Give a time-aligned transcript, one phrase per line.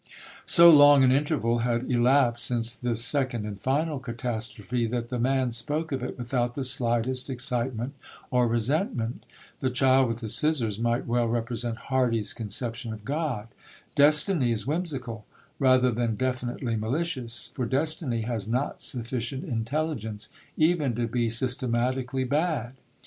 [0.47, 5.51] So long an interval had elapsed since this second and final catastrophe, that the man
[5.51, 7.93] spoke of it without the slightest excitement
[8.31, 9.27] or resentment.
[9.59, 13.49] The child with the scissors might well represent Hardy's conception of God.
[13.95, 15.23] Destiny is whimsical,
[15.59, 22.73] rather than definitely malicious; for Destiny has not sufficient intelligence even to be systematically bad.